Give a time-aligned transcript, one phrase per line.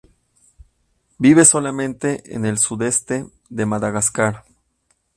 [1.19, 4.43] Vive solamente en el sudeste de Madagascar.